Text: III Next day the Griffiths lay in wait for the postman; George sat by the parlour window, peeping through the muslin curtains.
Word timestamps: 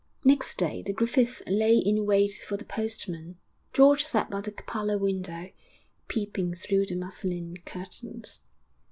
III 0.25 0.29
Next 0.33 0.57
day 0.57 0.81
the 0.81 0.93
Griffiths 0.93 1.43
lay 1.45 1.77
in 1.77 2.07
wait 2.07 2.31
for 2.33 2.57
the 2.57 2.65
postman; 2.65 3.37
George 3.71 4.03
sat 4.03 4.31
by 4.31 4.41
the 4.41 4.51
parlour 4.51 4.97
window, 4.97 5.51
peeping 6.07 6.55
through 6.55 6.87
the 6.87 6.95
muslin 6.95 7.57
curtains. 7.67 8.39